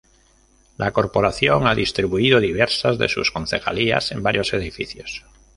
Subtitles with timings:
[0.77, 5.25] La Corporación ha distribuido diversas de sus concejalías en varios edificios.